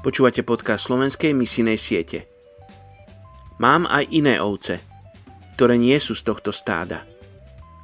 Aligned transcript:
Počúvate 0.00 0.40
podcast 0.40 0.88
slovenskej 0.88 1.36
misijnej 1.36 1.76
siete. 1.76 2.24
Mám 3.60 3.84
aj 3.84 4.08
iné 4.08 4.40
ovce, 4.40 4.80
ktoré 5.60 5.76
nie 5.76 5.92
sú 6.00 6.16
z 6.16 6.24
tohto 6.24 6.56
stáda. 6.56 7.04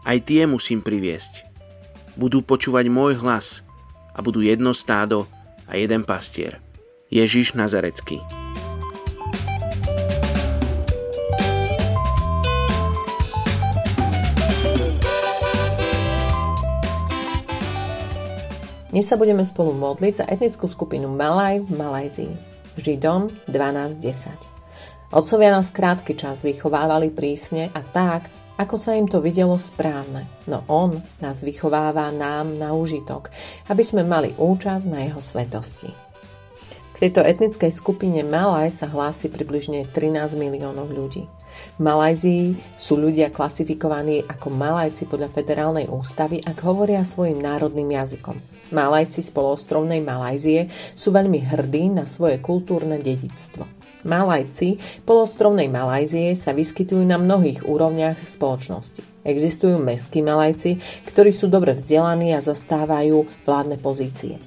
Aj 0.00 0.16
tie 0.24 0.48
musím 0.48 0.80
priviesť. 0.80 1.44
Budú 2.16 2.40
počúvať 2.40 2.88
môj 2.88 3.20
hlas 3.20 3.68
a 4.16 4.24
budú 4.24 4.40
jedno 4.40 4.72
stádo 4.72 5.28
a 5.68 5.76
jeden 5.76 6.08
pastier. 6.08 6.56
Ježiš 7.12 7.52
Nazarecký. 7.52 8.45
Dnes 18.96 19.12
sa 19.12 19.20
budeme 19.20 19.44
spolu 19.44 19.76
modliť 19.76 20.14
za 20.16 20.24
etnickú 20.24 20.64
skupinu 20.64 21.12
Malaj 21.12 21.60
v 21.60 21.68
Malajzii. 21.68 22.32
Židom 22.80 23.28
12.10. 23.44 25.12
Otcovia 25.12 25.52
nás 25.52 25.68
krátky 25.68 26.16
čas 26.16 26.40
vychovávali 26.40 27.12
prísne 27.12 27.68
a 27.76 27.84
tak, 27.84 28.32
ako 28.56 28.80
sa 28.80 28.96
im 28.96 29.04
to 29.04 29.20
videlo 29.20 29.60
správne. 29.60 30.24
No 30.48 30.64
on 30.72 31.04
nás 31.20 31.44
vychováva 31.44 32.08
nám 32.08 32.56
na 32.56 32.72
užitok, 32.72 33.28
aby 33.68 33.84
sme 33.84 34.00
mali 34.00 34.32
účasť 34.32 34.88
na 34.88 35.04
jeho 35.04 35.20
svetosti. 35.20 35.92
K 36.96 36.96
tejto 36.96 37.20
etnickej 37.20 37.76
skupine 37.76 38.24
Malaj 38.24 38.80
sa 38.80 38.88
hlási 38.88 39.28
približne 39.28 39.84
13 39.92 40.40
miliónov 40.40 40.88
ľudí. 40.88 41.28
V 41.76 41.84
Malajzii 41.84 42.56
sú 42.72 42.96
ľudia 42.96 43.28
klasifikovaní 43.28 44.24
ako 44.24 44.48
Malajci 44.48 45.04
podľa 45.12 45.28
federálnej 45.28 45.92
ústavy, 45.92 46.40
ak 46.40 46.64
hovoria 46.64 47.04
svojim 47.04 47.36
národným 47.36 47.92
jazykom. 47.92 48.40
Malajci 48.72 49.20
z 49.20 49.28
poloostrovnej 49.36 50.00
Malajzie 50.00 50.72
sú 50.96 51.12
veľmi 51.12 51.36
hrdí 51.44 51.92
na 51.92 52.08
svoje 52.08 52.40
kultúrne 52.40 52.96
dedictvo. 52.96 53.68
Malajci 54.08 54.80
polostrovnej 55.04 55.68
Malajzie 55.68 56.32
sa 56.32 56.56
vyskytujú 56.56 57.04
na 57.04 57.20
mnohých 57.20 57.68
úrovniach 57.68 58.24
spoločnosti. 58.24 59.04
Existujú 59.20 59.76
mestskí 59.76 60.24
Malajci, 60.24 60.80
ktorí 61.04 61.28
sú 61.28 61.52
dobre 61.52 61.76
vzdelaní 61.76 62.32
a 62.32 62.40
zastávajú 62.40 63.28
vládne 63.44 63.76
pozície. 63.76 64.40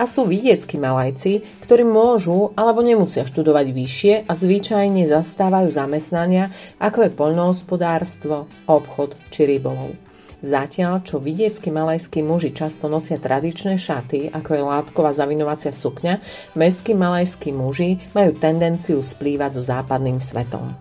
A 0.00 0.08
sú 0.08 0.24
vidieckí 0.24 0.80
Malajci, 0.80 1.44
ktorí 1.60 1.84
môžu 1.84 2.56
alebo 2.56 2.80
nemusia 2.80 3.28
študovať 3.28 3.66
vyššie 3.68 4.14
a 4.24 4.32
zvyčajne 4.32 5.04
zastávajú 5.04 5.68
zamestnania, 5.68 6.48
ako 6.80 7.04
je 7.04 7.10
poľnohospodárstvo, 7.12 8.48
obchod 8.64 9.12
či 9.28 9.44
rybolov. 9.44 9.92
Zatiaľ, 10.40 11.04
čo 11.04 11.20
vidiecky 11.20 11.68
malajskí 11.68 12.24
muži 12.24 12.56
často 12.56 12.88
nosia 12.88 13.20
tradičné 13.20 13.76
šaty, 13.76 14.32
ako 14.32 14.50
je 14.56 14.62
látková 14.64 15.12
zavinovacia 15.12 15.68
sukňa, 15.68 16.16
mestskí 16.56 16.96
malajskí 16.96 17.52
muži 17.52 18.00
majú 18.16 18.32
tendenciu 18.40 19.04
splývať 19.04 19.60
so 19.60 19.62
západným 19.68 20.16
svetom. 20.16 20.72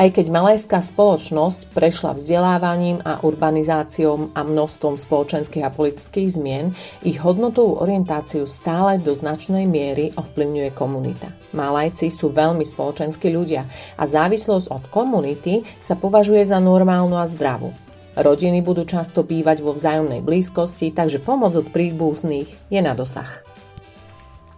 Aj 0.00 0.08
keď 0.08 0.32
malajská 0.32 0.80
spoločnosť 0.80 1.70
prešla 1.76 2.16
vzdelávaním 2.16 3.04
a 3.04 3.20
urbanizáciou 3.22 4.32
a 4.32 4.40
množstvom 4.40 4.96
spoločenských 4.96 5.62
a 5.62 5.70
politických 5.70 6.28
zmien, 6.32 6.72
ich 7.04 7.20
hodnotovú 7.20 7.78
orientáciu 7.78 8.48
stále 8.48 8.98
do 8.98 9.12
značnej 9.12 9.68
miery 9.68 10.10
ovplyvňuje 10.16 10.70
komunita. 10.72 11.30
Malajci 11.52 12.08
sú 12.08 12.32
veľmi 12.32 12.64
spoločenskí 12.64 13.28
ľudia 13.30 13.68
a 14.00 14.02
závislosť 14.08 14.66
od 14.72 14.84
komunity 14.88 15.60
sa 15.76 15.94
považuje 15.94 16.40
za 16.48 16.56
normálnu 16.56 17.14
a 17.20 17.28
zdravú. 17.28 17.70
Rodiny 18.16 18.60
budú 18.64 18.88
často 18.88 19.24
bývať 19.24 19.64
vo 19.64 19.72
vzájomnej 19.76 20.24
blízkosti, 20.24 20.92
takže 20.92 21.20
pomoc 21.20 21.56
od 21.56 21.68
príbuzných 21.68 22.48
je 22.68 22.80
na 22.80 22.96
dosah. 22.96 23.51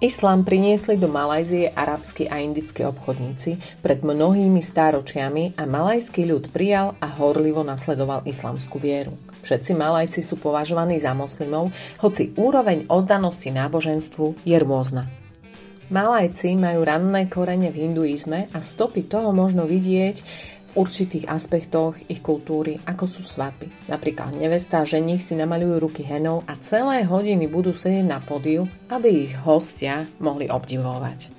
Islám 0.05 0.45
priniesli 0.45 1.01
do 1.01 1.09
Malajzie 1.09 1.73
arabskí 1.73 2.29
a 2.29 2.37
indickí 2.37 2.85
obchodníci 2.85 3.81
pred 3.81 4.05
mnohými 4.05 4.61
stáročiami 4.61 5.57
a 5.57 5.65
malajský 5.65 6.29
ľud 6.29 6.53
prijal 6.53 6.93
a 7.01 7.09
horlivo 7.09 7.65
nasledoval 7.65 8.21
islamskú 8.29 8.77
vieru. 8.77 9.17
Všetci 9.49 9.73
Malajci 9.73 10.21
sú 10.21 10.37
považovaní 10.37 11.01
za 11.01 11.17
moslimov, 11.17 11.73
hoci 12.05 12.37
úroveň 12.37 12.85
oddanosti 12.93 13.49
náboženstvu 13.49 14.45
je 14.45 14.57
rôzna. 14.61 15.09
Malajci 15.89 16.53
majú 16.53 16.85
ranné 16.85 17.25
korene 17.33 17.73
v 17.73 17.89
hinduizme 17.89 18.53
a 18.53 18.61
stopy 18.61 19.09
toho 19.09 19.33
možno 19.33 19.65
vidieť 19.65 20.21
určitých 20.75 21.31
aspektoch 21.31 21.97
ich 22.11 22.21
kultúry, 22.21 22.83
ako 22.85 23.07
sú 23.07 23.23
svadby. 23.23 23.71
Napríklad 23.87 24.35
nevesta 24.35 24.83
a 24.83 24.89
ženich 24.89 25.23
si 25.23 25.39
namalujú 25.39 25.81
ruky 25.81 26.03
henou 26.03 26.43
a 26.45 26.59
celé 26.61 27.07
hodiny 27.07 27.47
budú 27.47 27.73
sedieť 27.73 28.07
na 28.07 28.19
podiu, 28.19 28.67
aby 28.91 29.31
ich 29.31 29.35
hostia 29.43 30.07
mohli 30.19 30.51
obdivovať. 30.51 31.31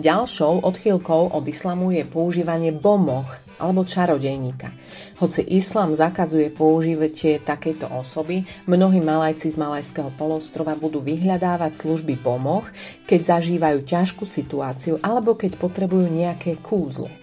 Ďalšou 0.00 0.64
odchýlkou 0.64 1.34
od 1.34 1.44
islamu 1.50 1.92
je 1.92 2.06
používanie 2.08 2.72
bomoch 2.72 3.36
alebo 3.60 3.84
čarodejníka. 3.84 4.72
Hoci 5.20 5.44
islám 5.44 5.92
zakazuje 5.92 6.48
používanie 6.48 7.36
takejto 7.44 7.84
osoby, 7.92 8.48
mnohí 8.64 9.04
malajci 9.04 9.52
z 9.52 9.60
Malajského 9.60 10.08
polostrova 10.16 10.72
budú 10.72 11.04
vyhľadávať 11.04 11.84
služby 11.84 12.16
pomoh, 12.24 12.64
keď 13.04 13.36
zažívajú 13.36 13.84
ťažkú 13.84 14.24
situáciu 14.24 14.96
alebo 15.04 15.36
keď 15.36 15.60
potrebujú 15.60 16.08
nejaké 16.08 16.56
kúzlo 16.64 17.19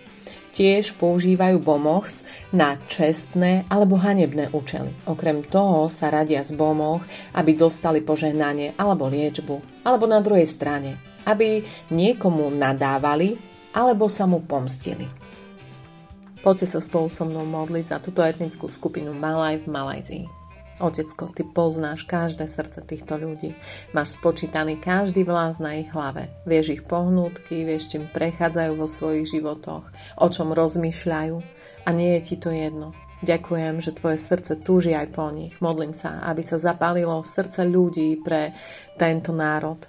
tiež 0.57 0.97
používajú 0.97 1.62
bomochs 1.62 2.25
na 2.50 2.81
čestné 2.90 3.69
alebo 3.69 3.94
hanebné 3.94 4.50
účely. 4.50 4.90
Okrem 5.06 5.45
toho 5.45 5.85
sa 5.94 6.09
radia 6.09 6.41
z 6.41 6.57
bomoch, 6.57 7.06
aby 7.38 7.53
dostali 7.53 8.01
požehnanie 8.01 8.73
alebo 8.73 9.06
liečbu, 9.06 9.85
alebo 9.85 10.09
na 10.09 10.18
druhej 10.18 10.50
strane, 10.50 10.97
aby 11.29 11.62
niekomu 11.94 12.50
nadávali 12.50 13.38
alebo 13.78 14.09
sa 14.09 14.25
mu 14.25 14.41
pomstili. 14.41 15.06
Poďte 16.41 16.74
sa 16.74 16.79
spolu 16.81 17.13
so 17.13 17.22
mnou 17.22 17.45
modliť 17.45 17.85
za 17.94 17.97
túto 18.01 18.25
etnickú 18.25 18.66
skupinu 18.66 19.13
Malaj 19.13 19.62
v 19.62 19.68
Malajzii. 19.69 20.46
Otecko, 20.77 21.33
ty 21.33 21.41
poznáš 21.41 22.05
každé 22.05 22.45
srdce 22.45 22.85
týchto 22.85 23.17
ľudí. 23.17 23.57
Máš 23.97 24.13
spočítaný 24.13 24.77
každý 24.77 25.25
vlás 25.25 25.57
na 25.57 25.73
ich 25.81 25.89
hlave. 25.89 26.29
Vieš 26.45 26.77
ich 26.77 26.83
pohnútky, 26.85 27.65
vieš, 27.65 27.89
čím 27.97 28.05
prechádzajú 28.13 28.71
vo 28.77 28.85
svojich 28.85 29.25
životoch, 29.25 29.89
o 30.21 30.27
čom 30.29 30.53
rozmýšľajú 30.53 31.35
a 31.81 31.89
nie 31.89 32.19
je 32.19 32.21
ti 32.21 32.35
to 32.38 32.53
jedno. 32.53 32.93
Ďakujem, 33.25 33.81
že 33.81 33.97
tvoje 33.97 34.21
srdce 34.21 34.61
túži 34.61 34.93
aj 34.93 35.17
po 35.17 35.33
nich. 35.33 35.57
Modlím 35.57 35.97
sa, 35.97 36.21
aby 36.29 36.45
sa 36.45 36.61
zapálilo 36.61 37.25
srdce 37.25 37.65
ľudí 37.65 38.21
pre 38.21 38.53
tento 39.01 39.33
národ. 39.33 39.81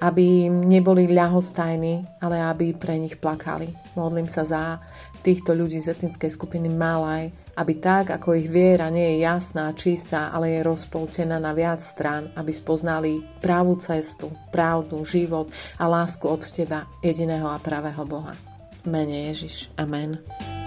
Aby 0.00 0.48
neboli 0.48 1.04
ľahostajní, 1.04 2.24
ale 2.24 2.40
aby 2.40 2.72
pre 2.72 2.96
nich 2.96 3.20
plakali. 3.20 3.76
Modlím 3.92 4.32
sa 4.32 4.48
za 4.48 4.80
týchto 5.20 5.52
ľudí 5.52 5.84
z 5.84 5.92
etnickej 5.92 6.30
skupiny 6.32 6.72
Malaj, 6.72 7.28
aby 7.58 7.82
tak, 7.82 8.14
ako 8.14 8.38
ich 8.38 8.46
viera 8.46 8.86
nie 8.86 9.18
je 9.18 9.26
jasná, 9.26 9.74
čistá, 9.74 10.30
ale 10.30 10.54
je 10.54 10.60
rozpoltená 10.62 11.42
na 11.42 11.50
viac 11.50 11.82
strán, 11.82 12.30
aby 12.38 12.54
spoznali 12.54 13.18
pravú 13.42 13.74
cestu, 13.82 14.30
pravdu, 14.54 15.02
život 15.02 15.50
a 15.74 15.90
lásku 15.90 16.22
od 16.22 16.46
Teba, 16.46 16.86
jediného 17.02 17.50
a 17.50 17.58
pravého 17.58 18.06
Boha. 18.06 18.38
Mene 18.86 19.34
Ježiš. 19.34 19.74
Amen. 19.74 20.57